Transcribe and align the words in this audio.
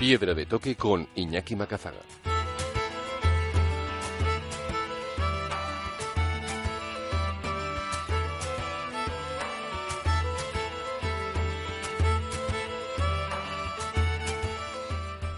Piedra 0.00 0.32
de 0.32 0.46
Toque 0.46 0.76
con 0.76 1.06
Iñaki 1.14 1.54
Macazaga. 1.54 1.98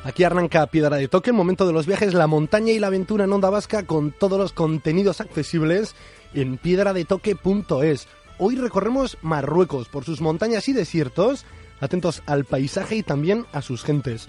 Aquí 0.05 0.23
arranca 0.23 0.65
Piedra 0.69 0.97
de 0.97 1.09
Toque, 1.09 1.33
momento 1.33 1.67
de 1.67 1.73
los 1.73 1.89
viajes, 1.89 2.15
la 2.15 2.29
montaña 2.29 2.71
y 2.71 2.79
la 2.79 2.87
aventura 2.87 3.25
en 3.25 3.33
Onda 3.33 3.51
Vasca 3.51 3.85
con 3.85 4.13
todos 4.13 4.39
los 4.39 4.53
contenidos 4.53 5.21
accesibles 5.21 5.97
en 6.35 6.57
piedradetoque.es. 6.57 8.07
Hoy 8.39 8.55
recorremos 8.55 9.19
Marruecos 9.23 9.89
por 9.89 10.05
sus 10.05 10.21
montañas 10.21 10.69
y 10.69 10.73
desiertos, 10.73 11.47
atentos 11.81 12.23
al 12.27 12.45
paisaje 12.45 12.95
y 12.95 13.03
también 13.03 13.45
a 13.53 13.61
sus 13.61 13.83
gentes. 13.83 14.29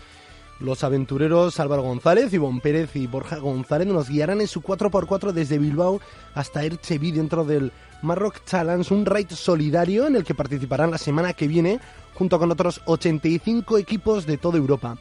Los 0.60 0.84
aventureros 0.84 1.60
Álvaro 1.60 1.82
González, 1.82 2.34
Ivonne 2.34 2.62
Pérez 2.62 2.96
y 2.96 3.08
Borja 3.08 3.38
González 3.38 3.88
nos 3.88 4.10
guiarán 4.10 4.40
en 4.40 4.48
su 4.48 4.62
4x4 4.62 5.32
desde 5.32 5.58
Bilbao 5.58 6.00
hasta 6.36 6.64
Erchevi 6.64 7.12
dentro 7.12 7.44
del 7.44 7.72
Marroc 8.02 8.44
Challenge, 8.46 8.94
un 8.94 9.06
raid 9.06 9.32
solidario 9.32 10.08
en 10.08 10.16
el 10.16 10.24
que 10.24 10.36
participarán 10.36 10.92
la 10.92 10.98
semana 10.98 11.34
que 11.34 11.48
viene 11.48 11.80
junto 12.14 12.40
con 12.40 12.52
otros 12.52 12.82
85 12.86 13.78
equipos 13.78 14.26
de 14.26 14.38
toda 14.38 14.58
Europa. 14.58 14.98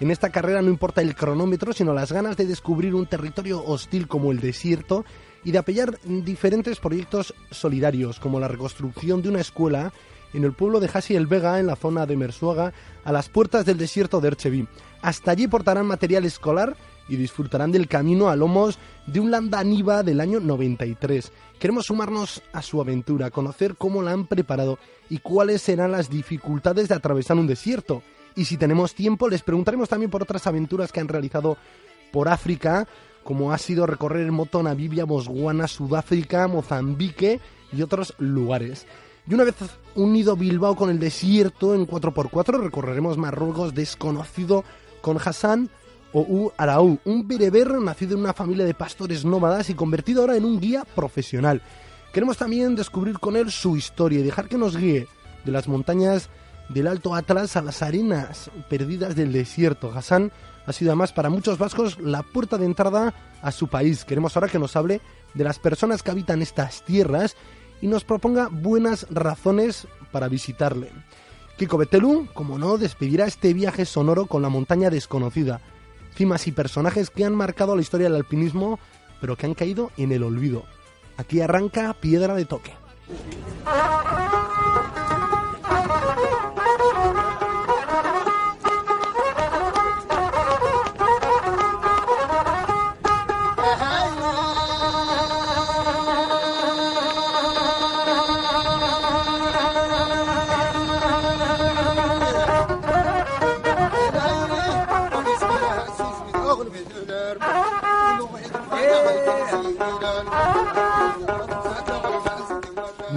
En 0.00 0.10
esta 0.10 0.30
carrera 0.30 0.60
no 0.60 0.68
importa 0.68 1.00
el 1.00 1.14
cronómetro, 1.14 1.72
sino 1.72 1.94
las 1.94 2.12
ganas 2.12 2.36
de 2.36 2.44
descubrir 2.44 2.94
un 2.94 3.06
territorio 3.06 3.64
hostil 3.64 4.08
como 4.08 4.30
el 4.30 4.40
desierto 4.40 5.06
y 5.46 5.52
de 5.52 5.58
apoyar 5.58 6.00
diferentes 6.02 6.80
proyectos 6.80 7.32
solidarios, 7.52 8.18
como 8.18 8.40
la 8.40 8.48
reconstrucción 8.48 9.22
de 9.22 9.28
una 9.28 9.40
escuela 9.40 9.92
en 10.34 10.42
el 10.42 10.52
pueblo 10.52 10.80
de 10.80 10.90
Hasi 10.92 11.14
el 11.14 11.28
Vega, 11.28 11.60
en 11.60 11.68
la 11.68 11.76
zona 11.76 12.04
de 12.04 12.16
Mersuaga, 12.16 12.72
a 13.04 13.12
las 13.12 13.28
puertas 13.28 13.64
del 13.64 13.78
desierto 13.78 14.20
de 14.20 14.26
Erchevi. 14.26 14.66
Hasta 15.02 15.30
allí 15.30 15.46
portarán 15.46 15.86
material 15.86 16.24
escolar 16.24 16.76
y 17.08 17.14
disfrutarán 17.14 17.70
del 17.70 17.86
camino 17.86 18.28
a 18.28 18.34
lomos 18.34 18.80
de 19.06 19.20
un 19.20 19.30
Landa 19.30 19.62
Niva 19.62 20.02
del 20.02 20.20
año 20.20 20.40
93. 20.40 21.30
Queremos 21.60 21.86
sumarnos 21.86 22.42
a 22.52 22.60
su 22.60 22.80
aventura, 22.80 23.30
conocer 23.30 23.76
cómo 23.76 24.02
la 24.02 24.10
han 24.10 24.26
preparado 24.26 24.80
y 25.08 25.18
cuáles 25.18 25.62
serán 25.62 25.92
las 25.92 26.10
dificultades 26.10 26.88
de 26.88 26.96
atravesar 26.96 27.36
un 27.36 27.46
desierto 27.46 28.02
y 28.34 28.46
si 28.46 28.56
tenemos 28.56 28.96
tiempo 28.96 29.28
les 29.28 29.42
preguntaremos 29.42 29.88
también 29.88 30.10
por 30.10 30.24
otras 30.24 30.44
aventuras 30.48 30.90
que 30.90 30.98
han 30.98 31.06
realizado 31.06 31.56
por 32.10 32.28
África, 32.28 32.88
como 33.26 33.52
ha 33.52 33.58
sido 33.58 33.86
recorrer 33.86 34.24
en 34.24 34.32
moto 34.32 34.62
Namibia, 34.62 35.04
Botswana, 35.04 35.66
Sudáfrica, 35.66 36.46
Mozambique 36.46 37.40
y 37.72 37.82
otros 37.82 38.14
lugares. 38.18 38.86
Y 39.28 39.34
una 39.34 39.42
vez 39.42 39.56
unido 39.96 40.36
Bilbao 40.36 40.76
con 40.76 40.90
el 40.90 41.00
desierto 41.00 41.74
en 41.74 41.88
4x4, 41.88 42.62
recorreremos 42.62 43.18
Marruecos 43.18 43.74
desconocido 43.74 44.62
con 45.00 45.18
Hassan 45.18 45.68
U 46.12 46.52
Araú, 46.56 47.00
un 47.04 47.26
bereber 47.26 47.72
nacido 47.80 48.14
en 48.14 48.20
una 48.20 48.32
familia 48.32 48.64
de 48.64 48.74
pastores 48.74 49.24
nómadas 49.24 49.70
y 49.70 49.74
convertido 49.74 50.20
ahora 50.20 50.36
en 50.36 50.44
un 50.44 50.60
guía 50.60 50.84
profesional. 50.94 51.62
Queremos 52.12 52.38
también 52.38 52.76
descubrir 52.76 53.18
con 53.18 53.34
él 53.34 53.50
su 53.50 53.76
historia 53.76 54.20
y 54.20 54.22
dejar 54.22 54.48
que 54.48 54.56
nos 54.56 54.76
guíe 54.76 55.08
de 55.44 55.50
las 55.50 55.66
montañas 55.66 56.30
del 56.68 56.86
Alto 56.86 57.16
Atlas 57.16 57.56
a 57.56 57.62
las 57.62 57.82
arenas 57.82 58.52
perdidas 58.70 59.16
del 59.16 59.32
desierto. 59.32 59.92
Hassan 59.92 60.30
ha 60.66 60.72
sido 60.72 60.90
además 60.90 61.12
para 61.12 61.30
muchos 61.30 61.58
vascos 61.58 61.98
la 62.00 62.22
puerta 62.22 62.58
de 62.58 62.66
entrada 62.66 63.14
a 63.40 63.52
su 63.52 63.68
país. 63.68 64.04
Queremos 64.04 64.36
ahora 64.36 64.48
que 64.48 64.58
nos 64.58 64.76
hable 64.76 65.00
de 65.34 65.44
las 65.44 65.58
personas 65.58 66.02
que 66.02 66.10
habitan 66.10 66.42
estas 66.42 66.84
tierras 66.84 67.36
y 67.80 67.86
nos 67.86 68.04
proponga 68.04 68.48
buenas 68.50 69.06
razones 69.10 69.86
para 70.10 70.28
visitarle. 70.28 70.90
Kiko 71.56 71.78
Betelu, 71.78 72.28
como 72.34 72.58
no, 72.58 72.78
despedirá 72.78 73.26
este 73.26 73.54
viaje 73.54 73.86
sonoro 73.86 74.26
con 74.26 74.42
la 74.42 74.48
montaña 74.48 74.90
desconocida. 74.90 75.60
Cimas 76.14 76.46
y 76.46 76.52
personajes 76.52 77.10
que 77.10 77.24
han 77.24 77.34
marcado 77.34 77.76
la 77.76 77.82
historia 77.82 78.08
del 78.08 78.16
alpinismo, 78.16 78.78
pero 79.20 79.36
que 79.36 79.46
han 79.46 79.54
caído 79.54 79.90
en 79.96 80.12
el 80.12 80.22
olvido. 80.22 80.64
Aquí 81.16 81.40
arranca 81.40 81.94
Piedra 81.94 82.34
de 82.34 82.44
Toque. 82.44 82.72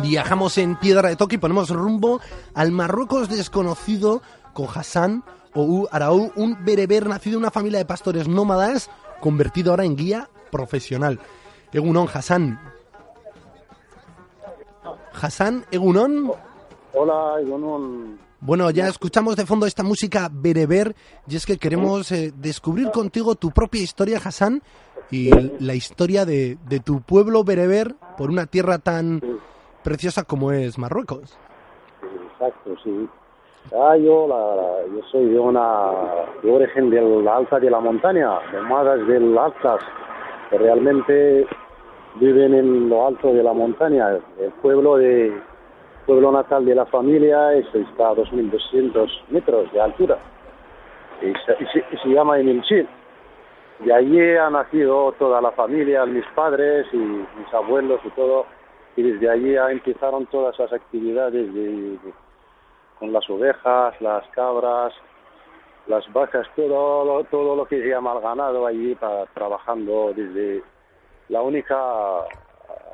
Viajamos 0.10 0.58
en 0.58 0.76
Piedra 0.76 1.10
de 1.10 1.16
Toque 1.16 1.36
y 1.36 1.38
ponemos 1.38 1.70
rumbo 1.70 2.20
al 2.56 2.72
Marruecos 2.72 3.30
desconocido 3.30 4.24
con 4.54 4.66
Hassan 4.74 5.24
o 5.54 5.88
Araú, 5.92 6.32
un 6.36 6.66
bereber 6.66 7.08
nacido 7.08 7.36
en 7.36 7.44
una 7.44 7.52
familia 7.52 7.78
de 7.78 7.86
pastores 7.86 8.28
nómadas, 8.28 8.90
convertido 9.22 9.70
ahora 9.70 9.86
en 9.86 9.96
guía 9.96 10.28
profesional. 10.52 11.20
Egunon, 11.72 12.08
Hassan. 12.12 12.60
Hassan, 15.14 15.68
Egunon. 15.70 16.32
Hola, 16.96 17.40
Egunon. 17.40 18.18
Bueno, 18.40 18.72
ya 18.72 18.88
escuchamos 18.88 19.36
de 19.36 19.46
fondo 19.46 19.68
esta 19.68 19.84
música 19.84 20.28
bereber 20.34 20.96
y 21.28 21.36
es 21.36 21.46
que 21.46 21.60
queremos 21.60 22.12
eh, 22.12 22.34
descubrir 22.36 22.90
contigo 22.90 23.36
tu 23.36 23.52
propia 23.52 23.84
historia, 23.84 24.20
Hassan, 24.24 24.64
y 25.12 25.30
la 25.64 25.76
historia 25.76 26.26
de, 26.26 26.58
de 26.68 26.80
tu 26.80 27.02
pueblo 27.02 27.44
bereber 27.44 27.96
por 28.18 28.32
una 28.32 28.48
tierra 28.48 28.80
tan 28.80 29.22
preciosa 29.84 30.24
como 30.24 30.52
es 30.52 30.78
Marruecos. 30.78 31.38
Exacto, 32.34 32.76
sí. 32.84 33.10
Ah, 33.74 33.96
yo, 33.98 34.28
la, 34.28 34.88
yo 34.94 35.04
soy 35.12 35.26
de 35.26 35.40
una 35.40 35.92
de 36.42 36.52
origen 36.52 36.90
del 36.90 37.28
alta 37.28 37.60
de 37.60 37.70
la 37.70 37.80
montaña, 37.80 38.40
de 38.52 38.62
Madas 38.62 39.06
del 39.08 39.38
Altas, 39.38 39.82
que 40.50 40.58
realmente 40.58 41.46
viven 42.16 42.54
en 42.54 42.90
lo 42.90 43.08
alto 43.08 43.34
de 43.34 43.44
la 43.44 43.54
montaña. 43.54 44.18
El 44.40 44.52
pueblo 44.62 44.98
de 44.98 45.34
pueblo 46.06 46.32
natal 46.32 46.66
de 46.66 46.74
la 46.74 46.86
familia 46.88 47.54
es, 47.54 47.68
está 47.76 48.10
a 48.10 48.16
2.200 48.16 49.08
metros 49.30 49.72
de 49.72 49.80
altura 49.80 50.18
y 51.22 51.34
se, 51.46 51.84
y 51.94 51.98
se, 51.98 52.10
llama 52.10 52.40
Emilchil. 52.40 52.88
De 53.80 53.94
allí 53.94 54.36
ha 54.36 54.50
nacido 54.50 55.14
toda 55.20 55.40
la 55.42 55.52
familia, 55.52 56.06
mis 56.06 56.26
padres 56.36 56.88
y 56.92 56.98
mis 56.98 57.54
abuelos 57.54 58.00
y 58.04 58.10
todo 58.10 58.46
y 58.96 59.04
desde 59.04 59.30
allí 59.30 59.56
empezaron 59.56 60.26
todas 60.28 60.58
las 60.60 60.74
actividades 60.74 61.54
de, 61.54 61.98
con 63.00 63.14
las 63.14 63.30
ovejas, 63.30 64.00
las 64.02 64.28
cabras, 64.30 64.94
las 65.88 66.12
vacas, 66.14 66.48
todo 66.56 67.06
lo, 67.06 67.24
todo 67.26 67.56
lo 67.56 67.66
que 67.66 67.82
se 67.82 67.90
llama 67.90 68.14
el 68.14 68.22
ganado 68.22 68.66
allí 68.66 68.98
trabajando 69.34 70.14
desde 70.16 70.64
la 71.30 71.42
única 71.42 71.76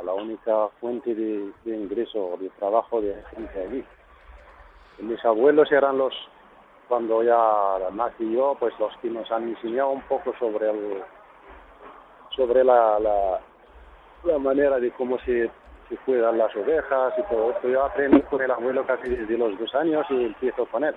la 0.03 0.13
única 0.13 0.67
fuente 0.79 1.15
de, 1.15 1.51
de 1.63 1.75
ingreso, 1.75 2.37
de 2.39 2.49
trabajo 2.59 3.01
de 3.01 3.15
gente 3.35 3.59
allí. 3.59 3.83
Mis 4.99 5.23
abuelos 5.25 5.71
eran 5.71 5.97
los, 5.97 6.13
cuando 6.87 7.23
ya 7.23 7.89
nací 7.91 8.33
yo, 8.33 8.55
pues 8.59 8.73
los 8.79 8.95
que 8.97 9.09
nos 9.09 9.29
han 9.31 9.49
enseñado 9.49 9.89
un 9.89 10.01
poco 10.03 10.33
sobre 10.37 10.69
el, 10.69 11.03
sobre 12.35 12.63
la, 12.63 12.99
la 12.99 14.37
manera 14.37 14.79
de 14.79 14.91
cómo 14.91 15.17
se 15.19 15.49
se 15.89 15.97
cuidan 15.97 16.37
las 16.37 16.55
ovejas 16.55 17.13
y 17.17 17.23
todo 17.23 17.51
esto. 17.51 17.69
Yo 17.69 17.83
aprendí 17.83 18.21
con 18.21 18.41
el 18.41 18.51
abuelo 18.51 18.85
casi 18.85 19.09
desde 19.09 19.37
los 19.37 19.57
dos 19.59 19.73
años 19.75 20.05
y 20.09 20.25
empiezo 20.25 20.65
con 20.67 20.83
él 20.83 20.95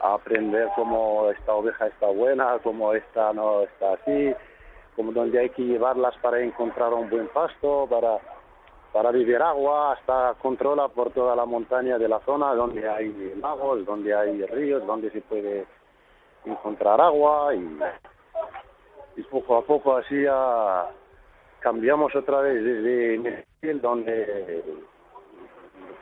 a 0.00 0.14
aprender 0.14 0.68
cómo 0.74 1.30
esta 1.30 1.52
oveja 1.54 1.86
está 1.86 2.06
buena, 2.06 2.58
cómo 2.62 2.94
esta 2.94 3.32
no 3.32 3.62
está 3.62 3.94
así, 3.94 4.34
cómo 4.96 5.12
donde 5.12 5.38
hay 5.38 5.50
que 5.50 5.62
llevarlas 5.62 6.16
para 6.18 6.40
encontrar 6.40 6.92
un 6.92 7.08
buen 7.08 7.28
pasto, 7.28 7.86
para 7.88 8.18
para 8.92 9.12
vivir 9.12 9.40
agua, 9.40 9.92
hasta 9.92 10.34
controla 10.42 10.88
por 10.88 11.12
toda 11.12 11.36
la 11.36 11.44
montaña 11.44 11.96
de 11.96 12.08
la 12.08 12.18
zona 12.20 12.54
donde 12.54 12.88
hay 12.88 13.34
lagos, 13.40 13.86
donde 13.86 14.12
hay 14.12 14.44
ríos, 14.46 14.84
donde 14.84 15.10
se 15.12 15.20
puede 15.20 15.64
encontrar 16.44 17.00
agua 17.00 17.54
y, 17.54 17.78
y 19.16 19.22
poco 19.24 19.58
a 19.58 19.62
poco 19.62 19.96
así 19.96 20.24
cambiamos 21.60 22.16
otra 22.16 22.40
vez 22.40 22.64
desde 22.64 23.44
donde 23.62 24.64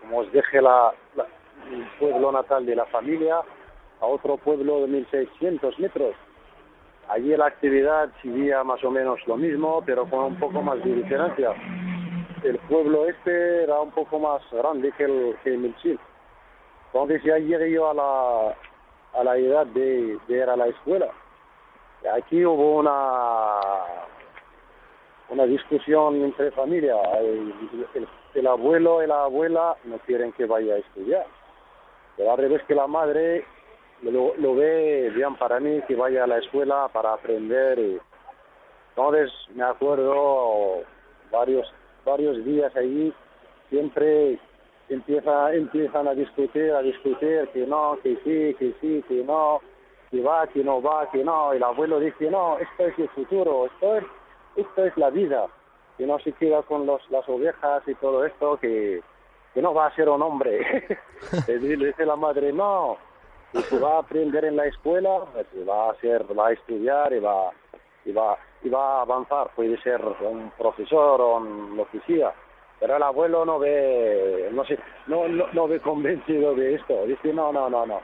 como 0.00 0.18
os 0.18 0.30
deje 0.30 0.62
la, 0.62 0.94
el 1.72 1.84
pueblo 1.98 2.30
natal 2.30 2.64
de 2.64 2.76
la 2.76 2.86
familia 2.86 3.40
a 4.00 4.06
otro 4.06 4.36
pueblo 4.36 4.82
de 4.82 4.86
1600 4.86 5.76
metros. 5.80 6.14
Allí 7.08 7.36
la 7.36 7.46
actividad 7.46 8.10
seguía 8.22 8.62
más 8.62 8.84
o 8.84 8.92
menos 8.92 9.18
lo 9.26 9.36
mismo, 9.36 9.82
pero 9.84 10.08
con 10.08 10.20
un 10.20 10.38
poco 10.38 10.62
más 10.62 10.82
de 10.84 10.94
diferencia. 10.94 11.52
El 12.44 12.58
pueblo 12.68 13.08
este 13.08 13.64
era 13.64 13.80
un 13.80 13.90
poco 13.90 14.20
más 14.20 14.40
grande 14.52 14.92
que 14.92 15.04
el 15.04 15.36
que 15.42 15.56
Milchil. 15.56 15.98
Entonces 16.92 17.24
ya 17.24 17.38
llegué 17.38 17.72
yo 17.72 17.90
a 17.90 17.94
la, 17.94 18.54
a 19.14 19.24
la 19.24 19.36
edad 19.36 19.66
de, 19.66 20.16
de 20.28 20.36
ir 20.36 20.48
a 20.48 20.56
la 20.56 20.68
escuela. 20.68 21.08
Aquí 22.14 22.44
hubo 22.44 22.76
una 22.76 23.97
una 25.30 25.44
discusión 25.44 26.16
entre 26.22 26.50
familia. 26.52 26.96
El, 27.20 27.52
el- 27.94 28.08
el 28.34 28.46
abuelo 28.46 29.02
y 29.02 29.06
la 29.06 29.24
abuela 29.24 29.76
no 29.84 29.98
quieren 30.00 30.32
que 30.32 30.44
vaya 30.46 30.74
a 30.74 30.78
estudiar. 30.78 31.26
Pero 32.16 32.30
al 32.32 32.38
revés 32.38 32.62
que 32.68 32.74
la 32.74 32.86
madre 32.86 33.44
lo, 34.02 34.34
lo 34.36 34.54
ve 34.54 35.10
bien 35.14 35.34
para 35.36 35.58
mí 35.60 35.80
que 35.88 35.96
vaya 35.96 36.24
a 36.24 36.26
la 36.26 36.38
escuela 36.38 36.88
para 36.92 37.14
aprender. 37.14 37.78
Y, 37.78 37.98
entonces 38.90 39.32
me 39.54 39.64
acuerdo 39.64 40.82
varios 41.30 41.72
varios 42.04 42.44
días 42.44 42.74
allí 42.76 43.12
siempre 43.70 44.38
empieza 44.88 45.52
empiezan 45.54 46.08
a 46.08 46.14
discutir 46.14 46.72
a 46.72 46.80
discutir 46.82 47.48
que 47.52 47.66
no 47.66 47.98
que 48.02 48.16
sí 48.24 48.54
que 48.58 48.74
sí 48.80 49.04
que 49.06 49.22
no 49.24 49.60
que 50.10 50.22
va 50.22 50.46
que 50.48 50.64
no 50.64 50.80
va 50.80 51.10
que 51.10 51.22
no 51.22 51.52
el 51.52 51.62
abuelo 51.62 52.00
dice 52.00 52.30
no 52.30 52.58
esto 52.58 52.86
es 52.86 52.98
el 52.98 53.08
futuro 53.10 53.66
esto 53.66 53.96
es 53.96 54.04
esto 54.60 54.84
es 54.84 54.96
la 54.96 55.10
vida 55.10 55.46
que 55.96 56.06
no 56.06 56.18
se 56.20 56.32
queda 56.32 56.62
con 56.62 56.86
los 56.86 57.00
las 57.10 57.28
ovejas 57.28 57.82
y 57.86 57.94
todo 57.96 58.24
esto 58.24 58.56
que 58.58 59.00
que 59.54 59.62
no 59.62 59.72
va 59.74 59.86
a 59.86 59.94
ser 59.94 60.08
un 60.08 60.22
hombre. 60.22 60.86
Le 61.48 61.58
di- 61.58 61.76
le 61.76 61.86
dice 61.86 62.04
la 62.06 62.16
madre 62.16 62.52
no 62.52 62.96
que 63.52 63.62
se 63.62 63.78
va 63.78 63.96
a 63.96 63.98
aprender 64.00 64.44
en 64.44 64.56
la 64.56 64.66
escuela 64.66 65.20
pues, 65.32 65.46
va 65.68 65.90
a 65.90 65.94
ser 65.96 66.24
va 66.38 66.48
a 66.48 66.52
estudiar 66.52 67.12
y 67.12 67.18
va 67.18 67.50
y 68.04 68.12
va 68.12 68.36
y 68.62 68.68
va 68.68 68.98
a 68.98 69.02
avanzar. 69.02 69.50
Puede 69.56 69.80
ser 69.82 70.00
un 70.20 70.50
profesor 70.58 71.20
o 71.20 71.36
un 71.38 71.76
lo 71.76 71.88
que 71.88 72.00
sea 72.00 72.32
pero 72.80 72.94
el 72.96 73.02
abuelo 73.02 73.44
no 73.44 73.58
ve 73.58 74.50
no 74.52 74.64
sé 74.64 74.78
no, 75.08 75.26
no 75.26 75.46
no 75.52 75.66
ve 75.66 75.80
convencido 75.80 76.54
de 76.54 76.74
esto. 76.74 77.06
Dice 77.06 77.32
no 77.32 77.52
no 77.52 77.68
no 77.68 77.84
no 77.86 78.00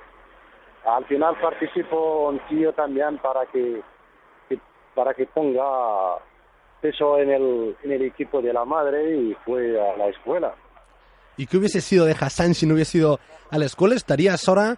al 0.86 1.04
final 1.06 1.36
participó 1.40 2.28
un 2.28 2.38
tío 2.40 2.72
también 2.74 3.16
para 3.18 3.46
que, 3.46 3.80
que- 4.48 4.58
para 4.94 5.14
que 5.14 5.26
ponga 5.26 6.18
peso 6.84 7.18
en 7.18 7.30
el 7.30 7.76
en 7.82 7.92
el 7.92 8.02
equipo 8.02 8.42
de 8.42 8.52
la 8.52 8.66
madre 8.66 9.16
y 9.16 9.34
fue 9.42 9.80
a 9.80 9.96
la 9.96 10.08
escuela 10.08 10.54
¿Y 11.38 11.46
qué 11.46 11.56
hubiese 11.56 11.80
sido 11.80 12.04
de 12.04 12.12
Hassan 12.12 12.52
si 12.52 12.66
no 12.66 12.74
hubiese 12.74 12.98
ido 12.98 13.18
a 13.50 13.58
la 13.58 13.64
escuela? 13.64 13.94
Estarías 13.94 14.46
ahora 14.46 14.76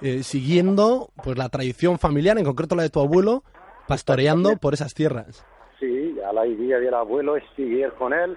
eh, 0.00 0.22
siguiendo 0.22 1.10
pues 1.22 1.36
la 1.36 1.48
tradición 1.50 1.98
familiar, 1.98 2.38
en 2.38 2.44
concreto 2.44 2.74
la 2.74 2.82
de 2.82 2.90
tu 2.90 3.00
abuelo, 3.00 3.44
pastoreando 3.86 4.56
por 4.56 4.74
esas 4.74 4.94
tierras. 4.94 5.46
Sí, 5.78 6.18
a 6.26 6.32
la 6.32 6.46
idea 6.46 6.78
del 6.78 6.94
abuelo 6.94 7.36
es 7.36 7.44
seguir 7.54 7.92
con 7.92 8.12
él 8.12 8.36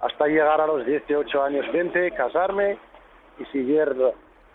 hasta 0.00 0.26
llegar 0.26 0.60
a 0.60 0.66
los 0.66 0.84
18 0.84 1.42
años 1.42 1.64
20, 1.72 2.10
casarme 2.10 2.76
y 3.38 3.44
seguir 3.46 3.96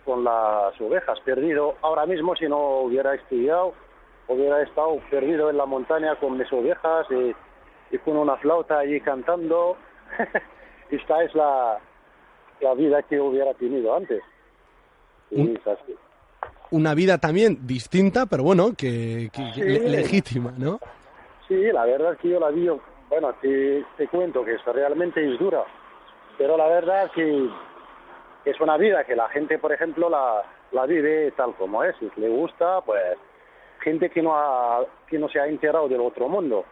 con 0.04 0.22
las 0.22 0.80
ovejas. 0.80 1.18
Perdido 1.24 1.74
ahora 1.82 2.06
mismo 2.06 2.36
si 2.36 2.46
no 2.46 2.80
hubiera 2.82 3.14
estudiado, 3.14 3.74
hubiera 4.28 4.62
estado 4.62 5.00
perdido 5.10 5.50
en 5.50 5.56
la 5.56 5.66
montaña 5.66 6.14
con 6.16 6.38
mis 6.38 6.52
ovejas 6.52 7.06
y, 7.10 7.34
y 7.90 7.98
con 7.98 8.16
una 8.16 8.36
flauta 8.36 8.78
allí 8.80 9.00
cantando. 9.00 9.76
Esta 10.90 11.22
es 11.24 11.34
la, 11.34 11.78
la 12.60 12.74
vida 12.74 13.02
que 13.02 13.20
hubiera 13.20 13.52
tenido 13.54 13.94
antes. 13.94 14.22
Y 15.30 15.54
es 15.54 15.66
así. 15.66 15.94
Una 16.70 16.94
vida 16.94 17.18
también 17.18 17.66
distinta, 17.66 18.26
pero 18.26 18.42
bueno, 18.44 18.70
que, 18.76 19.30
que- 19.32 19.50
que 19.54 19.62
Sí. 19.62 19.62
le- 19.62 19.88
legítima, 19.88 20.52
¿no? 20.56 20.78
Sí, 21.48 21.54
la 21.72 21.84
verdad 21.84 22.12
es 22.14 22.18
que 22.18 22.28
yo 22.30 22.40
la 22.40 22.50
vi, 22.50 22.68
bueno, 23.08 23.32
te, 23.40 23.84
te 23.96 24.08
cuento 24.08 24.44
que 24.44 24.54
es, 24.54 24.64
realmente 24.64 25.24
es 25.32 25.38
dura, 25.38 25.62
pero 26.38 26.56
la 26.56 26.66
verdad 26.66 27.10
que 27.12 27.48
es 28.44 28.60
una 28.60 28.76
vida 28.76 29.04
que 29.04 29.14
la 29.14 29.28
gente, 29.28 29.58
por 29.58 29.72
ejemplo, 29.72 30.08
la, 30.10 30.42
la 30.72 30.86
vive 30.86 31.30
tal 31.36 31.54
como 31.54 31.84
es, 31.84 31.94
si 31.98 32.10
le 32.20 32.28
gusta, 32.28 32.80
pues 32.80 33.16
gente 33.80 34.10
que 34.10 34.22
no, 34.22 34.36
ha, 34.36 34.84
que 35.06 35.18
no 35.20 35.28
se 35.28 35.38
ha 35.38 35.46
enterado 35.46 35.88
del 35.88 36.00
otro 36.00 36.28
mundo, 36.28 36.64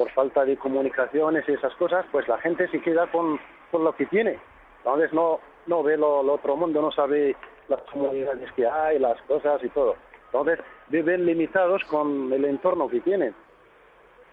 por 0.00 0.10
falta 0.12 0.46
de 0.46 0.56
comunicaciones 0.56 1.44
y 1.46 1.52
esas 1.52 1.74
cosas, 1.74 2.06
pues 2.10 2.26
la 2.26 2.38
gente 2.38 2.66
se 2.68 2.80
queda 2.80 3.06
con, 3.12 3.38
con 3.70 3.84
lo 3.84 3.94
que 3.94 4.06
tiene, 4.06 4.38
entonces 4.78 5.12
no, 5.12 5.40
no 5.66 5.82
ve 5.82 5.98
lo, 5.98 6.22
lo 6.22 6.36
otro 6.36 6.56
mundo, 6.56 6.80
no 6.80 6.90
sabe 6.90 7.36
las 7.68 7.82
comunidades 7.82 8.50
que 8.52 8.66
hay, 8.66 8.98
las 8.98 9.20
cosas 9.24 9.62
y 9.62 9.68
todo, 9.68 9.96
entonces 10.24 10.58
viven 10.88 11.26
limitados 11.26 11.82
con 11.84 12.32
el 12.32 12.46
entorno 12.46 12.88
que 12.88 13.00
tienen. 13.00 13.34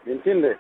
¿Me 0.06 0.14
entiendes? 0.14 0.58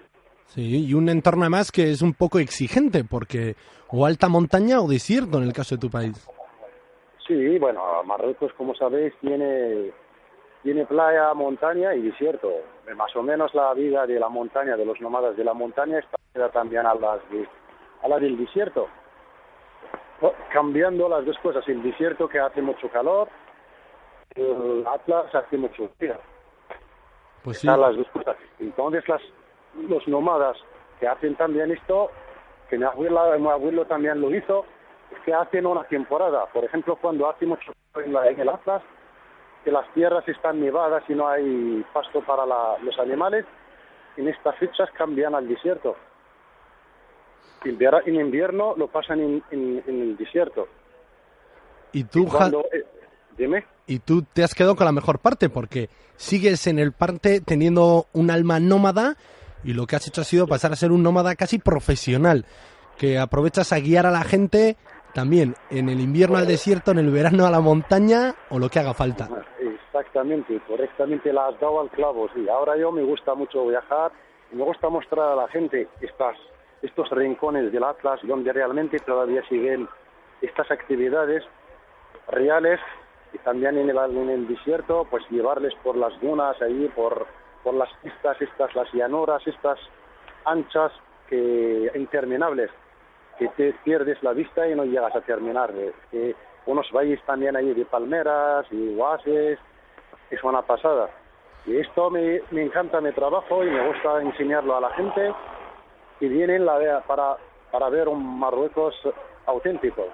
Sí, 0.47 0.85
y 0.89 0.93
un 0.93 1.07
entorno 1.07 1.43
además 1.43 1.71
que 1.71 1.89
es 1.89 2.01
un 2.01 2.13
poco 2.13 2.39
exigente, 2.39 3.05
porque 3.05 3.55
o 3.87 4.05
alta 4.05 4.27
montaña 4.27 4.81
o 4.81 4.89
desierto 4.89 5.37
en 5.37 5.45
el 5.45 5.53
caso 5.53 5.75
de 5.75 5.79
tu 5.79 5.89
país. 5.89 6.27
Sí, 7.25 7.57
bueno, 7.59 7.81
Marruecos, 8.03 8.51
como 8.57 8.75
sabéis, 8.75 9.13
tiene, 9.21 9.93
tiene 10.67 10.85
playa, 10.85 11.33
montaña 11.33 11.95
y 11.95 12.01
desierto. 12.01 12.49
Eh, 12.85 12.93
Más 12.93 13.15
o 13.15 13.23
menos 13.23 13.53
la 13.55 13.73
vida 13.73 14.05
de 14.05 14.19
la 14.19 14.27
montaña, 14.27 14.75
de 14.75 14.83
los 14.85 14.99
nómadas 14.99 15.37
de 15.37 15.45
la 15.45 15.53
montaña, 15.53 15.99
está 15.99 16.49
también 16.49 16.85
a, 16.85 16.93
las 16.93 17.21
de- 17.29 17.47
a 18.03 18.07
la 18.09 18.19
del 18.19 18.37
desierto. 18.37 18.89
No, 20.21 20.33
Cambiando 20.51 21.07
las 21.07 21.25
dos 21.25 21.37
cosas, 21.39 21.65
el 21.69 21.81
desierto 21.81 22.27
que 22.27 22.37
hace 22.39 22.61
mucho 22.61 22.89
calor, 22.89 23.29
el 24.35 24.85
Atlas 24.85 25.33
hace 25.33 25.57
mucho 25.57 25.87
frío. 25.97 26.15
Pues 27.45 27.59
sí. 27.59 27.67
Las 27.67 27.95
dos 27.95 28.07
cosas. 28.09 28.35
Entonces 28.59 29.07
las, 29.07 29.21
los 29.87 30.05
nómadas 30.05 30.57
que 30.99 31.07
hacen 31.07 31.35
también 31.35 31.71
esto, 31.71 32.11
que 32.69 32.77
mi 32.77 32.83
abuela, 32.83 33.37
mi 33.37 33.47
abuelo 33.47 33.85
también 33.85 34.19
lo 34.19 34.35
hizo, 34.35 34.65
es 35.15 35.19
que 35.23 35.33
hacen 35.33 35.65
una 35.65 35.85
temporada. 35.85 36.45
Por 36.47 36.65
ejemplo, 36.65 36.97
cuando 36.97 37.29
hace 37.29 37.45
mucho 37.45 37.71
calor 37.93 38.05
en, 38.25 38.33
en 38.33 38.39
el 38.41 38.49
Atlas, 38.49 38.83
que 39.67 39.71
las 39.73 39.93
tierras 39.93 40.25
están 40.29 40.61
nevadas 40.61 41.03
y 41.09 41.13
no 41.13 41.27
hay 41.27 41.83
pasto 41.93 42.21
para 42.21 42.45
la- 42.45 42.77
los 42.81 42.97
animales, 42.99 43.43
en 44.15 44.29
estas 44.29 44.55
fechas 44.55 44.87
cambian 44.97 45.35
al 45.35 45.45
desierto. 45.45 45.93
En 47.65 48.15
invierno 48.15 48.75
lo 48.77 48.87
pasan 48.87 49.19
en, 49.19 49.43
en- 49.51 49.83
en 49.85 50.01
el 50.03 50.15
desierto. 50.15 50.69
Y 51.91 52.05
tú, 52.05 52.25
Cuando, 52.29 52.61
eh, 52.71 52.85
dime. 53.37 53.65
y 53.87 53.99
tú 53.99 54.21
te 54.21 54.41
has 54.45 54.55
quedado 54.55 54.77
con 54.77 54.85
la 54.85 54.93
mejor 54.93 55.19
parte, 55.19 55.49
porque 55.49 55.89
sigues 56.15 56.65
en 56.67 56.79
el 56.79 56.93
parte 56.93 57.41
teniendo 57.41 58.05
un 58.13 58.31
alma 58.31 58.61
nómada 58.61 59.17
y 59.65 59.73
lo 59.73 59.85
que 59.85 59.97
has 59.97 60.07
hecho 60.07 60.21
ha 60.21 60.23
sido 60.23 60.47
pasar 60.47 60.71
a 60.71 60.77
ser 60.77 60.93
un 60.93 61.03
nómada 61.03 61.35
casi 61.35 61.59
profesional, 61.59 62.45
que 62.97 63.19
aprovechas 63.19 63.73
a 63.73 63.79
guiar 63.79 64.05
a 64.05 64.11
la 64.11 64.23
gente 64.23 64.77
también 65.13 65.55
en 65.71 65.89
el 65.89 65.99
invierno 65.99 66.37
al 66.37 66.45
desierto, 66.47 66.91
en 66.91 66.99
el 66.99 67.09
verano 67.11 67.45
a 67.47 67.51
la 67.51 67.59
montaña 67.59 68.35
o 68.49 68.59
lo 68.59 68.69
que 68.69 68.79
haga 68.79 68.93
falta. 68.93 69.27
Exactamente, 70.17 70.59
correctamente 70.67 71.31
la 71.31 71.47
has 71.47 71.59
dado 71.59 71.79
al 71.79 71.89
clavo, 71.91 72.27
sí. 72.33 72.49
Ahora 72.49 72.75
yo 72.75 72.91
me 72.91 73.03
gusta 73.03 73.35
mucho 73.35 73.67
viajar 73.67 74.11
y 74.51 74.55
me 74.55 74.63
gusta 74.63 74.89
mostrar 74.89 75.33
a 75.33 75.35
la 75.35 75.47
gente 75.47 75.87
estas, 76.01 76.35
estos 76.81 77.07
rincones 77.11 77.71
del 77.71 77.83
Atlas 77.83 78.19
donde 78.23 78.51
realmente 78.51 78.97
todavía 78.97 79.43
siguen 79.47 79.87
estas 80.41 80.71
actividades 80.71 81.43
reales 82.29 82.79
y 83.31 83.37
también 83.39 83.77
en 83.77 83.91
el, 83.91 83.97
en 83.97 84.29
el 84.29 84.47
desierto, 84.47 85.05
pues 85.07 85.23
llevarles 85.29 85.75
por 85.83 85.95
las 85.95 86.19
dunas 86.19 86.59
ahí, 86.63 86.91
por, 86.95 87.27
por 87.63 87.75
las 87.75 87.89
pistas, 88.01 88.41
estas, 88.41 88.73
las 88.75 88.91
llanuras, 88.93 89.45
estas 89.45 89.77
anchas 90.45 90.91
que 91.29 91.91
interminables, 91.93 92.71
que 93.37 93.49
te 93.49 93.71
pierdes 93.83 94.23
la 94.23 94.33
vista 94.33 94.67
y 94.67 94.73
no 94.73 94.83
llegas 94.83 95.15
a 95.15 95.21
terminar. 95.21 95.71
eh, 96.11 96.33
unos 96.65 96.91
valles 96.91 97.21
también 97.25 97.55
ahí 97.55 97.73
de 97.73 97.85
palmeras 97.85 98.65
y 98.71 98.99
oasis, 98.99 99.57
es 100.29 100.43
una 100.43 100.61
pasada. 100.61 101.09
Y 101.65 101.77
esto 101.77 102.09
me, 102.09 102.41
me 102.51 102.63
encanta 102.63 103.01
mi 103.01 103.11
trabajo 103.11 103.63
y 103.63 103.69
me 103.69 103.87
gusta 103.87 104.21
enseñarlo 104.21 104.77
a 104.77 104.81
la 104.81 104.89
gente 104.91 105.33
que 106.19 106.27
vienen 106.27 106.65
la, 106.65 107.03
para, 107.05 107.37
para 107.71 107.89
ver 107.89 108.07
un 108.07 108.39
Marruecos 108.39 108.95
auténtico. 109.45 110.05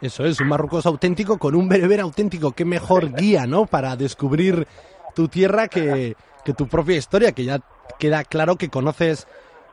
Eso 0.00 0.24
es, 0.24 0.40
un 0.40 0.48
Marruecos 0.48 0.86
auténtico 0.86 1.38
con 1.38 1.54
un 1.54 1.68
bereber 1.68 2.00
auténtico. 2.00 2.52
Qué 2.52 2.64
mejor 2.64 3.12
guía, 3.16 3.46
¿no? 3.46 3.66
Para 3.66 3.96
descubrir 3.96 4.66
tu 5.14 5.28
tierra 5.28 5.68
que, 5.68 6.14
que 6.44 6.54
tu 6.54 6.68
propia 6.68 6.96
historia, 6.96 7.32
que 7.32 7.44
ya 7.44 7.58
queda 7.98 8.24
claro 8.24 8.56
que 8.56 8.70
conoces 8.70 9.26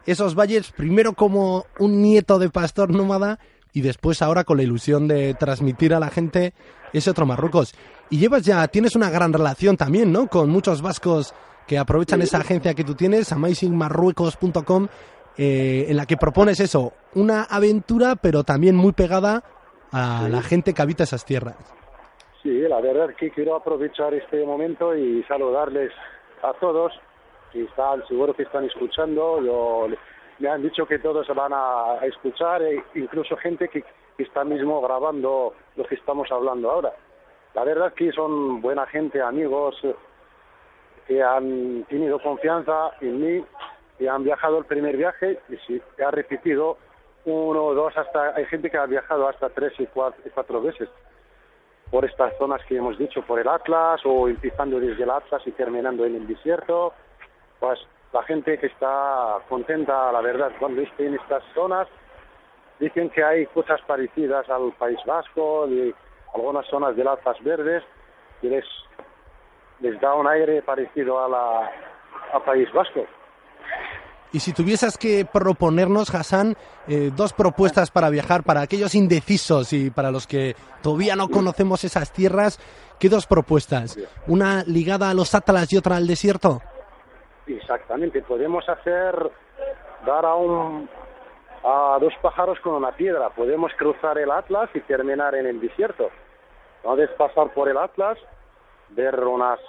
esos 0.05 0.35
valles 0.35 0.71
primero 0.71 1.13
como 1.13 1.65
un 1.79 2.01
nieto 2.01 2.39
de 2.39 2.49
pastor 2.49 2.89
nómada 2.89 3.39
y 3.73 3.81
después 3.81 4.21
ahora 4.21 4.43
con 4.43 4.57
la 4.57 4.63
ilusión 4.63 5.07
de 5.07 5.33
transmitir 5.33 5.93
a 5.93 5.99
la 5.99 6.09
gente 6.09 6.53
ese 6.93 7.11
otro 7.11 7.25
Marruecos. 7.25 7.75
Y 8.09 8.19
llevas 8.19 8.43
ya, 8.43 8.67
tienes 8.67 8.95
una 8.95 9.09
gran 9.09 9.33
relación 9.33 9.75
también, 9.75 10.11
¿no? 10.11 10.27
Con 10.27 10.49
muchos 10.49 10.81
vascos 10.81 11.33
que 11.67 11.77
aprovechan 11.77 12.21
esa 12.21 12.37
agencia 12.37 12.73
que 12.73 12.83
tú 12.83 12.95
tienes, 12.95 13.31
amazingmarruecos.com, 13.33 14.87
eh, 15.37 15.85
en 15.89 15.97
la 15.97 16.05
que 16.05 16.15
propones 16.15 16.59
eso, 16.59 16.93
una 17.15 17.43
aventura, 17.43 18.15
pero 18.15 18.43
también 18.43 18.75
muy 18.75 18.93
pegada 18.93 19.43
a 19.91 20.27
la 20.29 20.41
gente 20.41 20.73
que 20.73 20.81
habita 20.81 21.03
esas 21.03 21.25
tierras. 21.25 21.55
Sí, 22.41 22.61
la 22.61 22.79
verdad 22.79 23.13
que 23.15 23.29
quiero 23.31 23.55
aprovechar 23.55 24.13
este 24.13 24.45
momento 24.45 24.95
y 24.95 25.23
saludarles 25.23 25.91
a 26.43 26.53
todos 26.53 26.93
que 27.51 27.63
están, 27.63 28.05
seguro 28.07 28.33
que 28.33 28.43
están 28.43 28.63
escuchando. 28.63 29.41
Yo, 29.43 29.87
me 30.39 30.49
han 30.49 30.61
dicho 30.61 30.85
que 30.85 30.99
todos 30.99 31.27
van 31.35 31.51
a, 31.51 31.99
a 31.99 32.05
escuchar, 32.05 32.61
e 32.61 32.81
incluso 32.95 33.35
gente 33.35 33.67
que, 33.67 33.83
que 34.15 34.23
está 34.23 34.43
mismo 34.43 34.81
grabando 34.81 35.53
lo 35.75 35.83
que 35.85 35.95
estamos 35.95 36.31
hablando 36.31 36.71
ahora. 36.71 36.93
La 37.57 37.63
verdad 37.63 37.91
que 37.93 38.11
son 38.11 38.61
buena 38.61 38.85
gente, 38.85 39.19
amigos, 39.19 39.75
que 41.07 41.23
han 41.23 41.85
tenido 41.85 42.21
confianza 42.21 42.91
en 43.01 43.19
mí 43.19 43.45
y 43.97 44.05
han 44.05 44.23
viajado 44.23 44.59
el 44.59 44.65
primer 44.65 44.95
viaje 44.95 45.39
y 45.49 45.57
si 45.65 45.81
ha 46.05 46.11
repetido 46.11 46.77
uno, 47.25 47.73
dos, 47.73 47.97
hasta 47.97 48.35
hay 48.35 48.45
gente 48.45 48.69
que 48.69 48.77
ha 48.77 48.85
viajado 48.85 49.27
hasta 49.27 49.49
tres 49.49 49.73
y 49.79 49.87
cuatro 49.87 50.61
veces 50.61 50.87
por 51.89 52.05
estas 52.05 52.37
zonas 52.37 52.63
que 52.65 52.77
hemos 52.77 52.95
dicho, 52.99 53.23
por 53.23 53.39
el 53.39 53.47
Atlas 53.47 54.01
o 54.05 54.27
empezando 54.27 54.79
desde 54.79 55.01
el 55.01 55.09
Atlas 55.09 55.41
y 55.47 55.51
terminando 55.53 56.05
en 56.05 56.13
el 56.15 56.27
desierto. 56.27 56.93
Pues 57.59 57.79
la 58.13 58.21
gente 58.21 58.59
que 58.59 58.67
está 58.67 59.39
contenta, 59.49 60.11
la 60.11 60.21
verdad, 60.21 60.51
cuando 60.59 60.83
esté 60.83 61.07
en 61.07 61.15
estas 61.15 61.43
zonas, 61.55 61.87
dicen 62.79 63.09
que 63.09 63.23
hay 63.23 63.47
cosas 63.47 63.81
parecidas 63.87 64.47
al 64.47 64.73
País 64.73 64.99
Vasco, 65.07 65.65
de 65.65 65.95
algunas 66.33 66.65
zonas 66.67 66.95
del 66.95 67.07
Atlas 67.07 67.37
Verdes, 67.43 67.83
y 68.41 68.49
les, 68.49 68.65
les 69.79 69.99
da 69.99 70.13
un 70.13 70.27
aire 70.27 70.61
parecido 70.61 71.23
a 71.23 71.27
la, 71.27 71.71
al 72.33 72.41
País 72.43 72.71
Vasco. 72.73 73.05
Y 74.33 74.39
si 74.39 74.51
tuvieses 74.51 74.97
que 74.97 75.25
proponernos, 75.25 76.13
Hassan, 76.13 76.55
eh, 76.87 77.11
dos 77.15 77.31
propuestas 77.31 77.91
para 77.91 78.09
viajar 78.09 78.43
para 78.43 78.61
aquellos 78.61 78.93
indecisos 78.93 79.71
y 79.71 79.89
para 79.89 80.11
los 80.11 80.27
que 80.27 80.55
todavía 80.81 81.15
no 81.15 81.29
conocemos 81.29 81.83
esas 81.85 82.11
tierras, 82.11 82.59
¿qué 82.99 83.07
dos 83.07 83.25
propuestas? 83.25 83.97
¿Una 84.27 84.63
ligada 84.65 85.09
a 85.09 85.13
los 85.13 85.33
Atlas 85.33 85.71
y 85.71 85.77
otra 85.77 85.95
al 85.95 86.07
desierto? 86.07 86.61
Exactamente, 87.47 88.21
podemos 88.21 88.67
hacer, 88.67 89.31
dar 90.05 90.25
a, 90.25 90.35
un, 90.35 90.89
a 91.63 91.97
dos 91.99 92.13
pájaros 92.21 92.59
con 92.61 92.75
una 92.75 92.91
piedra. 92.91 93.29
Podemos 93.29 93.71
cruzar 93.75 94.17
el 94.17 94.31
Atlas 94.31 94.69
y 94.73 94.79
terminar 94.81 95.35
en 95.35 95.47
el 95.47 95.59
desierto. 95.59 96.09
Puedes 96.83 97.09
pasar 97.11 97.53
por 97.53 97.69
el 97.69 97.77
Atlas, 97.77 98.17
ver 98.89 99.19
unas 99.23 99.59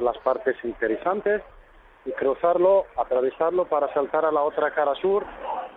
las 0.00 0.18
partes 0.18 0.56
interesantes 0.64 1.42
y 2.04 2.12
cruzarlo, 2.12 2.86
atravesarlo 2.96 3.64
para 3.64 3.92
saltar 3.92 4.24
a 4.24 4.30
la 4.30 4.42
otra 4.42 4.70
cara 4.70 4.94
sur, 4.94 5.24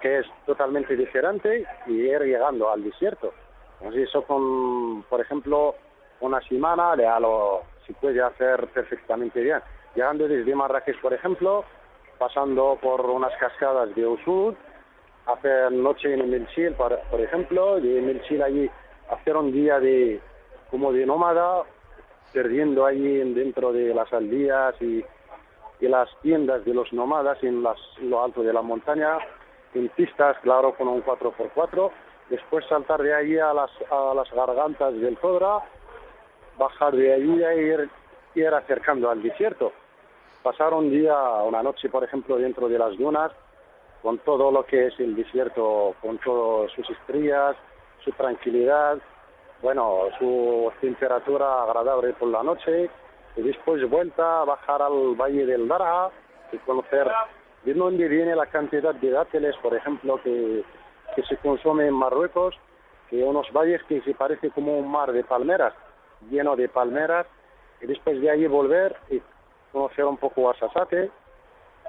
que 0.02 0.20
es 0.20 0.26
totalmente 0.46 0.96
diferente, 0.96 1.66
y 1.88 1.92
ir 1.92 2.22
llegando 2.22 2.70
al 2.70 2.84
desierto. 2.84 3.34
Entonces 3.80 4.10
eso 4.10 4.24
con, 4.24 5.04
por 5.04 5.22
ejemplo, 5.22 5.76
una 6.22 6.42
semana 6.42 6.96
ya 6.98 7.20
lo 7.20 7.64
se 7.88 7.94
puede 7.94 8.22
hacer 8.22 8.68
perfectamente 8.68 9.42
bien. 9.42 9.62
Llegando 9.96 10.28
desde 10.28 10.54
Marrakech, 10.54 11.02
por 11.02 11.14
ejemplo, 11.14 11.64
pasando 12.20 12.78
por 12.82 13.02
unas 13.02 13.36
cascadas 13.38 13.96
de 13.96 14.06
Usud, 14.06 14.54
hacer 15.34 15.72
noche 15.72 16.14
en 16.14 16.30
Melchil, 16.30 16.74
por, 16.74 17.00
por 17.10 17.22
ejemplo, 17.22 17.80
de 17.80 18.02
Melchil 18.02 18.42
allí 18.42 18.70
hacer 19.10 19.36
un 19.36 19.52
día 19.52 19.80
de 19.80 20.20
como 20.70 20.92
de 20.94 21.06
nómada, 21.06 21.64
perdiendo 22.32 22.86
allí 22.86 23.34
dentro 23.34 23.74
de 23.74 23.94
las 23.94 24.12
aldeas 24.14 24.76
y 24.82 25.04
y 25.80 25.88
las 25.88 26.10
tiendas 26.22 26.64
de 26.66 26.74
los 26.74 26.92
nómadas 26.92 27.42
en, 27.44 27.64
las, 27.64 27.78
lo 28.02 28.24
alto 28.24 28.44
de 28.44 28.54
la 28.54 28.62
montaña, 28.62 29.18
en 29.74 29.88
pistas, 29.90 30.38
claro, 30.42 30.76
con 30.76 30.88
un 30.88 31.04
4x4, 31.04 31.92
después 32.30 32.66
saltar 32.68 33.02
de 33.02 33.14
ahí 33.14 33.38
a 33.38 33.54
las, 33.54 33.72
a 33.90 34.14
las 34.14 34.30
gargantas 34.32 34.94
del 35.00 35.18
Todra, 35.18 35.60
bajar 36.58 36.94
de 36.96 37.14
allí 37.14 37.44
e 37.44 37.62
ir, 37.62 37.90
ir 38.36 38.48
acercando 38.48 39.10
al 39.10 39.22
desierto. 39.22 39.72
Pasar 40.44 40.74
un 40.74 40.90
día, 40.90 41.16
una 41.44 41.64
noche, 41.64 41.90
por 41.90 42.04
ejemplo, 42.04 42.38
dentro 42.38 42.68
de 42.68 42.78
las 42.78 42.98
dunas, 42.98 43.32
con 44.02 44.18
todo 44.20 44.52
lo 44.52 44.66
que 44.66 44.88
es 44.88 45.00
el 45.00 45.16
desierto, 45.16 45.96
con 46.02 46.18
todas 46.20 46.72
sus 46.72 46.90
estrellas, 46.90 47.56
su 48.04 48.12
tranquilidad, 48.12 48.98
bueno, 49.62 50.04
su 50.18 50.72
temperatura 50.80 51.64
agradable 51.64 52.14
por 52.14 52.30
la 52.30 52.44
noche, 52.44 52.90
y 53.36 53.42
después 53.42 53.88
vuelta 53.90 54.42
a 54.42 54.46
bajar 54.46 54.82
al 54.82 55.16
Valle 55.16 55.46
del 55.46 55.68
Dara 55.68 56.10
y 56.52 56.58
conocer 56.60 57.08
de 57.64 57.74
dónde 57.74 58.08
viene 58.08 58.36
la 58.36 58.46
cantidad 58.46 58.96
de 58.96 59.12
dátiles, 59.12 59.56
por 59.58 59.76
ejemplo, 59.76 60.20
que, 60.24 60.64
que 61.16 61.24
se 61.24 61.38
consume 61.38 61.88
en 61.88 61.94
Marruecos, 61.94 62.56
que 63.10 63.24
unos 63.24 63.52
valles 63.52 63.82
que 63.84 64.02
se 64.02 64.14
parece 64.14 64.50
como 64.52 64.78
un 64.78 64.90
mar 64.90 65.12
de 65.12 65.24
palmeras, 65.24 65.74
lleno 66.30 66.56
de 66.56 66.70
palmeras, 66.70 67.28
y 67.82 67.88
después 67.88 68.20
de 68.22 68.30
ahí 68.30 68.48
volver 68.48 68.96
y 69.10 69.22
conocer 69.72 70.06
un 70.06 70.18
poco 70.18 70.50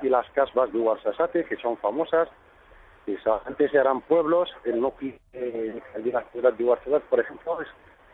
Y 0.02 0.08
las 0.08 0.28
casas 0.30 0.72
de 0.72 0.78
Ouarzazate, 0.78 1.44
que 1.44 1.56
son 1.56 1.76
famosas, 1.78 2.28
y 3.06 3.16
antes 3.46 3.74
eran 3.74 4.00
pueblos, 4.02 4.48
el 4.64 4.80
núcleo 4.80 5.14
de 5.32 5.82
la 6.12 6.22
ciudad 6.32 6.52
de 6.52 6.64
Ouarzazate, 6.64 7.06
por 7.08 7.20
ejemplo, 7.20 7.60
es, 7.60 7.68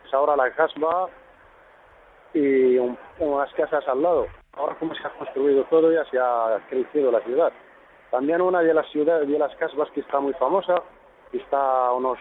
es 0.05 0.13
ahora 0.13 0.35
la 0.35 0.51
casba 0.51 1.09
y 2.33 2.77
unas 3.19 3.53
casas 3.53 3.87
al 3.87 4.01
lado. 4.01 4.27
Ahora 4.53 4.75
como 4.75 4.93
se 4.95 5.05
ha 5.05 5.09
construido 5.11 5.63
todo 5.65 5.91
ya 5.91 6.03
se 6.05 6.19
ha 6.19 6.59
crecido 6.69 7.11
la 7.11 7.21
ciudad. 7.21 7.51
También 8.11 8.41
una 8.41 8.61
de 8.61 8.73
las 8.73 8.87
ciudades, 8.89 9.27
de 9.27 9.37
las 9.37 9.55
casas 9.57 9.89
que 9.93 9.99
está 10.01 10.19
muy 10.19 10.33
famosa, 10.33 10.81
que 11.31 11.37
está 11.37 11.87
a 11.87 11.93
unos 11.93 12.17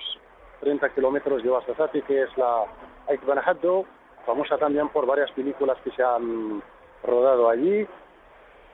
30 0.61 0.89
kilómetros 0.91 1.43
de 1.43 1.49
Ouarzazate, 1.49 2.03
que 2.03 2.23
es 2.23 2.37
la 2.37 2.65
Aikbanahaddo, 3.09 3.85
famosa 4.25 4.59
también 4.59 4.89
por 4.89 5.07
varias 5.07 5.31
películas 5.33 5.79
que 5.85 5.91
se 5.93 6.03
han 6.03 6.63
rodado 7.05 7.49
allí. 7.49 7.87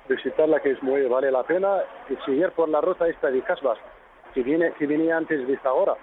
Visitarla 0.09 0.61
que 0.61 0.73
es 0.73 0.82
muy 0.82 1.02
vale 1.06 1.30
la 1.30 1.42
pena 1.44 1.78
y 2.09 2.16
seguir 2.25 2.50
por 2.50 2.68
la 2.68 2.80
ruta 2.80 3.09
esta 3.09 3.30
de 3.30 3.42
Casbas, 3.42 3.78
que 4.35 4.42
viene 4.42 4.73
que 4.78 4.87
venía 4.87 5.16
antes 5.16 5.47
de 5.47 5.54
esta 5.54 5.73
hora, 5.73 5.94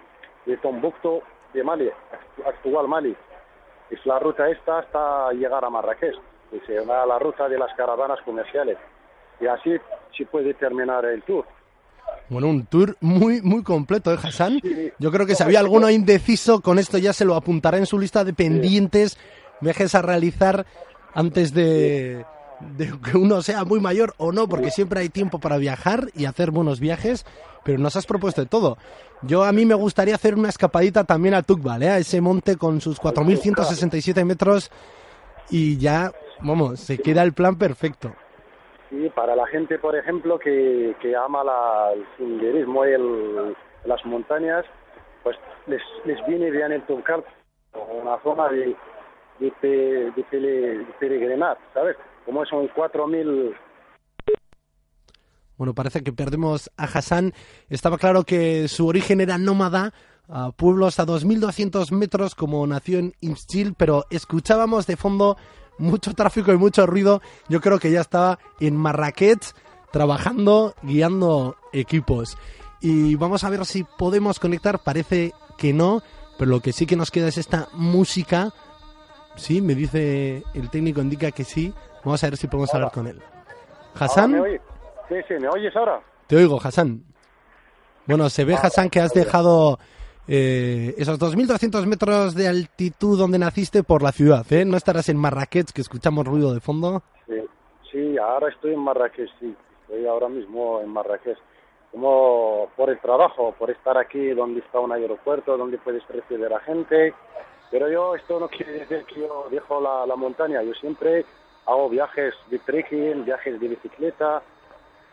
de 0.45 0.57
Tombucto 0.57 1.21
de 1.53 1.63
Mali, 1.63 1.89
actual 2.45 2.87
Mali 2.87 3.15
es 3.89 4.05
la 4.05 4.19
ruta 4.19 4.49
esta 4.49 4.79
hasta 4.79 5.31
llegar 5.33 5.65
a 5.65 5.69
Marrakech, 5.69 6.15
y 6.51 6.59
se 6.65 6.73
llama 6.73 7.05
la 7.05 7.19
ruta 7.19 7.49
de 7.49 7.57
las 7.57 7.73
caravanas 7.75 8.19
comerciales. 8.23 8.77
Y 9.39 9.47
así 9.47 9.71
se 10.15 10.25
puede 10.25 10.53
terminar 10.53 11.05
el 11.05 11.23
tour. 11.23 11.45
Bueno, 12.29 12.47
un 12.47 12.65
tour 12.65 12.95
muy, 13.01 13.41
muy 13.41 13.63
completo, 13.63 14.13
¿eh, 14.13 14.17
Hassan? 14.21 14.59
Yo 14.99 15.11
creo 15.11 15.25
que 15.25 15.35
si 15.35 15.43
había 15.43 15.59
alguno 15.59 15.89
indeciso, 15.89 16.61
con 16.61 16.77
esto 16.77 16.97
ya 16.97 17.13
se 17.13 17.25
lo 17.25 17.35
apuntará 17.35 17.77
en 17.77 17.85
su 17.85 17.97
lista 17.97 18.23
de 18.23 18.33
pendientes, 18.33 19.17
viajes 19.61 19.95
a 19.95 20.01
realizar 20.01 20.65
antes 21.13 21.53
de, 21.53 22.25
de 22.59 22.91
que 22.99 23.17
uno 23.17 23.41
sea 23.41 23.63
muy 23.63 23.79
mayor 23.79 24.13
o 24.17 24.31
no, 24.31 24.47
porque 24.47 24.71
siempre 24.71 25.01
hay 25.01 25.09
tiempo 25.09 25.39
para 25.39 25.57
viajar 25.57 26.07
y 26.15 26.25
hacer 26.25 26.51
buenos 26.51 26.79
viajes, 26.79 27.25
pero 27.63 27.77
nos 27.77 27.95
has 27.95 28.05
propuesto 28.05 28.41
de 28.41 28.47
todo. 28.47 28.77
Yo 29.21 29.43
a 29.43 29.51
mí 29.51 29.65
me 29.65 29.75
gustaría 29.75 30.15
hacer 30.15 30.35
una 30.35 30.49
escapadita 30.49 31.03
también 31.03 31.33
a 31.33 31.43
Tukbal, 31.43 31.83
¿eh? 31.83 31.89
a 31.89 31.97
ese 31.97 32.21
monte 32.21 32.57
con 32.57 32.81
sus 32.81 33.01
4.167 33.01 34.23
metros 34.25 34.71
y 35.49 35.77
ya, 35.77 36.11
vamos, 36.41 36.79
se 36.79 36.97
queda 36.97 37.23
el 37.23 37.33
plan 37.33 37.57
perfecto. 37.57 38.13
Sí, 38.89 39.09
para 39.13 39.35
la 39.35 39.45
gente, 39.47 39.77
por 39.77 39.95
ejemplo, 39.95 40.39
que, 40.39 40.95
que 41.01 41.15
ama 41.15 41.43
la, 41.43 41.91
el 41.93 42.05
senderismo 42.17 42.85
y 42.85 42.91
el, 42.91 43.55
las 43.85 44.03
montañas, 44.05 44.65
pues 45.23 45.37
les, 45.67 45.81
les 46.05 46.25
viene 46.25 46.49
bien 46.49 46.71
el 46.71 46.81
Tukbal, 46.83 47.23
una 48.01 48.17
zona 48.23 48.49
de, 48.49 48.75
de, 49.39 49.53
de, 49.61 50.11
de 50.11 50.85
peregrinar, 50.99 51.57
¿sabes? 51.73 51.97
Como 52.25 52.45
son 52.45 52.67
4.000 52.69 53.55
bueno, 55.59 55.73
parece 55.73 56.01
que 56.03 56.13
perdemos 56.13 56.71
a 56.77 56.85
Hassan. 56.85 57.33
Estaba 57.67 57.97
claro 57.97 58.23
que 58.23 58.69
su 58.69 58.87
origen 58.87 59.19
era 59.19 59.37
nómada, 59.37 59.93
a 60.29 60.51
pueblos 60.51 61.01
a 61.01 61.05
2.200 61.05 61.91
metros 61.91 62.33
como 62.33 62.65
nació 62.65 62.99
en 62.99 63.13
Imschil, 63.19 63.73
pero 63.77 64.05
escuchábamos 64.09 64.87
de 64.87 64.95
fondo 64.95 65.35
mucho 65.77 66.13
tráfico 66.13 66.53
y 66.53 66.57
mucho 66.57 66.85
ruido. 66.85 67.21
Yo 67.49 67.59
creo 67.59 67.77
que 67.77 67.91
ya 67.91 67.99
estaba 67.99 68.39
en 68.61 68.77
Marrakech 68.77 69.53
trabajando, 69.91 70.75
guiando 70.81 71.57
equipos. 71.73 72.37
Y 72.79 73.15
vamos 73.15 73.43
a 73.43 73.49
ver 73.49 73.65
si 73.65 73.83
podemos 73.83 74.39
conectar. 74.39 74.79
Parece 74.79 75.33
que 75.57 75.73
no, 75.73 76.01
pero 76.37 76.51
lo 76.51 76.61
que 76.61 76.71
sí 76.71 76.85
que 76.85 76.95
nos 76.95 77.11
queda 77.11 77.27
es 77.27 77.37
esta 77.37 77.67
música. 77.73 78.53
Sí, 79.35 79.61
me 79.61 79.75
dice 79.75 80.43
el 80.53 80.69
técnico, 80.69 81.01
indica 81.01 81.31
que 81.31 81.43
sí. 81.43 81.73
Vamos 82.03 82.23
a 82.23 82.27
ver 82.27 82.37
si 82.37 82.47
podemos 82.47 82.73
hablar 82.73 82.91
con 82.91 83.07
él. 83.07 83.21
Hassan. 83.99 84.41
Sí, 85.07 85.15
sí, 85.27 85.33
¿me 85.39 85.49
oyes 85.49 85.75
ahora? 85.75 86.01
Te 86.27 86.35
oigo, 86.35 86.59
Hassan. 86.61 87.03
Bueno, 88.05 88.29
se 88.29 88.45
ve, 88.45 88.55
ah, 88.55 88.61
Hassan, 88.63 88.89
que 88.89 88.99
has 88.99 89.13
dejado 89.13 89.79
eh, 90.27 90.93
esos 90.97 91.19
2.200 91.19 91.85
metros 91.85 92.35
de 92.35 92.47
altitud 92.47 93.17
donde 93.17 93.39
naciste 93.39 93.83
por 93.83 94.03
la 94.03 94.11
ciudad, 94.11 94.45
¿eh? 94.51 94.65
No 94.65 94.77
estarás 94.77 95.09
en 95.09 95.17
Marrakech, 95.17 95.71
que 95.71 95.81
escuchamos 95.81 96.25
ruido 96.25 96.53
de 96.53 96.59
fondo. 96.59 97.01
Sí, 97.27 97.43
sí, 97.91 98.17
ahora 98.17 98.49
estoy 98.49 98.73
en 98.73 98.79
Marrakech, 98.79 99.29
sí. 99.39 99.55
Estoy 99.81 100.05
ahora 100.05 100.29
mismo 100.29 100.81
en 100.81 100.89
Marrakech. 100.89 101.37
Como 101.91 102.69
por 102.77 102.91
el 102.91 102.99
trabajo, 102.99 103.55
por 103.57 103.71
estar 103.71 103.97
aquí 103.97 104.29
donde 104.29 104.59
está 104.59 104.79
un 104.79 104.91
aeropuerto, 104.91 105.57
donde 105.57 105.79
puedes 105.79 106.07
recibir 106.07 106.53
a 106.53 106.59
gente. 106.59 107.15
Pero 107.71 107.89
yo, 107.89 108.13
esto 108.13 108.39
no 108.39 108.47
quiere 108.47 108.73
decir 108.73 109.03
que 109.05 109.21
yo 109.21 109.47
dejo 109.49 109.81
la, 109.81 110.05
la 110.05 110.15
montaña. 110.15 110.61
Yo 110.61 110.73
siempre 110.75 111.25
hago 111.69 111.87
viajes 111.87 112.33
de 112.49 112.57
trekking, 112.59 113.25
viajes 113.25 113.59
de 113.59 113.67
bicicleta, 113.67 114.41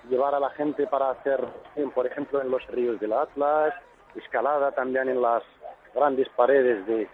llevar 0.09 0.35
a 0.35 0.41
la 0.41 0.51
gente 0.51 0.87
para 0.87 1.11
hacer, 1.11 1.45
por 1.95 2.07
ejemplo, 2.07 2.41
en 2.41 2.51
los 2.51 2.67
ríos 2.69 2.99
del 2.99 3.13
Atlas, 3.13 3.75
escalada 4.15 4.73
también 4.73 5.09
en 5.11 5.21
las 5.21 5.43
grandes 5.95 6.29
paredes 6.31 6.87
de, 6.87 7.09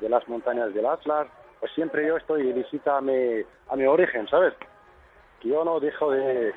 de 0.00 0.08
las 0.08 0.26
montañas 0.26 0.72
del 0.72 0.86
Atlas, 0.86 1.26
pues 1.60 1.70
siempre 1.72 2.06
yo 2.06 2.16
estoy 2.16 2.44
de 2.44 2.52
visita 2.54 2.96
a 2.96 3.00
mi, 3.02 3.42
a 3.68 3.76
mi 3.76 3.84
origen, 3.84 4.26
¿sabes? 4.28 4.54
Que 5.40 5.48
yo 5.48 5.64
no 5.64 5.80
dejo 5.80 6.10
de... 6.10 6.54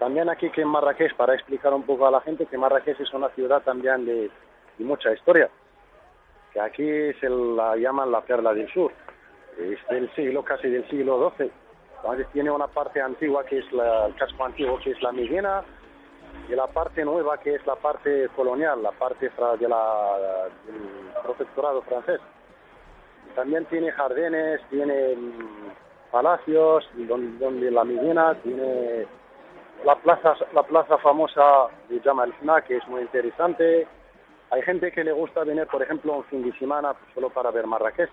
También 0.00 0.28
aquí 0.28 0.50
que 0.50 0.62
en 0.62 0.68
Marrakech, 0.68 1.14
para 1.14 1.34
explicar 1.34 1.72
un 1.74 1.82
poco 1.84 2.06
a 2.06 2.10
la 2.10 2.22
gente, 2.22 2.46
que 2.46 2.58
Marrakech 2.58 2.98
es 2.98 3.12
una 3.12 3.28
ciudad 3.30 3.62
también 3.62 4.06
de, 4.06 4.30
de 4.78 4.84
mucha 4.84 5.12
historia, 5.12 5.50
que 6.52 6.60
aquí 6.60 7.12
se 7.20 7.28
la 7.28 7.76
llaman 7.76 8.10
la 8.10 8.22
perla 8.22 8.54
del 8.54 8.72
sur, 8.72 8.90
es 9.58 9.78
del 9.88 10.10
siglo, 10.14 10.42
casi 10.42 10.68
del 10.68 10.88
siglo 10.88 11.32
XII. 11.36 11.50
Entonces 12.02 12.26
tiene 12.32 12.50
una 12.50 12.66
parte 12.66 13.00
antigua 13.00 13.44
que 13.44 13.58
es 13.58 13.72
la, 13.72 14.06
el 14.06 14.14
casco 14.14 14.44
antiguo, 14.44 14.78
que 14.78 14.92
es 14.92 15.02
la 15.02 15.12
Medina, 15.12 15.62
y 16.48 16.54
la 16.54 16.66
parte 16.66 17.04
nueva 17.04 17.38
que 17.38 17.54
es 17.54 17.66
la 17.66 17.76
parte 17.76 18.28
colonial, 18.34 18.82
la 18.82 18.90
parte 18.92 19.30
de 19.30 19.68
la, 19.68 20.48
del 20.66 21.22
protectorado 21.22 21.82
francés. 21.82 22.20
También 23.34 23.64
tiene 23.66 23.92
jardines, 23.92 24.60
tiene 24.70 25.14
mm, 25.16 26.10
palacios, 26.10 26.88
donde, 26.96 27.70
la 27.70 27.84
Medina 27.84 28.34
tiene 28.42 29.06
la 29.84 29.94
plaza, 29.96 30.34
la 30.52 30.62
plaza 30.64 30.98
famosa 30.98 31.68
de 31.88 32.00
Jama 32.00 32.24
el 32.24 32.64
que 32.64 32.78
es 32.78 32.88
muy 32.88 33.02
interesante. 33.02 33.86
Hay 34.50 34.62
gente 34.62 34.90
que 34.90 35.04
le 35.04 35.12
gusta 35.12 35.44
venir, 35.44 35.66
por 35.68 35.82
ejemplo, 35.82 36.14
un 36.14 36.24
fin 36.24 36.42
de 36.42 36.58
semana 36.58 36.94
solo 37.14 37.30
para 37.30 37.52
ver 37.52 37.66
Marrakech. 37.66 38.10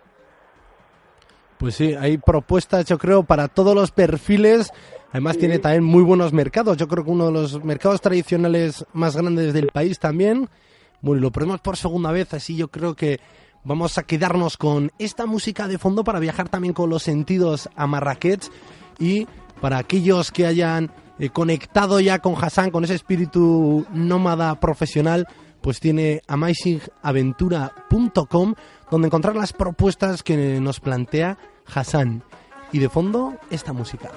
Pues 1.58 1.76
sí, 1.76 1.96
hay 1.96 2.18
propuestas, 2.18 2.86
yo 2.86 2.98
creo, 2.98 3.24
para 3.24 3.48
todos 3.48 3.74
los 3.74 3.92
perfiles. 3.92 4.72
Además, 5.12 5.38
tiene 5.38 5.60
también 5.60 5.84
muy 5.84 6.04
buenos 6.04 6.34
mercados. 6.34 6.78
Yo 6.78 6.88
creo 6.88 7.04
que 7.04 7.12
uno 7.12 7.28
de 7.28 7.32
los 7.32 7.64
mercados 7.64 8.02
tradicionales 8.02 8.86
más 8.94 9.16
grandes 9.16 9.54
del 9.54 9.68
país 9.68 10.00
también. 10.00 10.50
Bueno, 11.02 11.20
y 11.20 11.22
lo 11.22 11.32
ponemos 11.32 11.62
por 11.62 11.78
segunda 11.78 12.12
vez, 12.12 12.34
así 12.34 12.56
yo 12.56 12.70
creo 12.70 12.96
que 12.96 13.20
vamos 13.64 13.98
a 13.98 14.04
quedarnos 14.04 14.58
con 14.58 14.92
esta 14.98 15.26
música 15.26 15.68
de 15.68 15.78
fondo 15.78 16.04
para 16.04 16.20
viajar 16.20 16.50
también 16.50 16.74
con 16.74 16.90
los 16.90 17.04
sentidos 17.04 17.70
a 17.76 17.86
Marrakech 17.86 18.50
y 19.00 19.28
para 19.62 19.78
aquellos 19.78 20.32
que 20.32 20.48
hayan 20.48 20.92
eh, 21.20 21.30
conectado 21.30 22.00
ya 22.00 22.20
con 22.20 22.36
Hassan, 22.36 22.72
con 22.72 22.84
ese 22.84 22.96
espíritu 22.96 23.86
nómada 23.92 24.60
profesional, 24.60 25.28
pues 25.62 25.80
tiene 25.80 26.22
amazingaventura.com 26.28 28.56
donde 28.89 29.08
encontrar 29.08 29.36
las 29.36 29.53
propuestas 29.53 30.24
que 30.24 30.60
nos 30.60 30.79
plantea 30.79 31.38
Hassan. 31.74 32.24
Y 32.72 32.79
de 32.79 32.89
fondo, 32.89 33.36
esta 33.50 33.74
música. 33.74 34.12